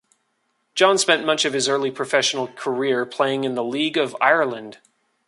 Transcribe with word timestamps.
John 0.73 0.97
spent 0.97 1.27
much 1.27 1.45
of 1.45 1.53
his 1.53 1.69
early 1.69 1.91
professional 1.91 2.47
career 2.47 3.05
playing 3.05 3.43
in 3.43 3.53
the 3.53 3.63
League 3.63 3.97
of 3.99 4.17
Ireland. 4.19 4.79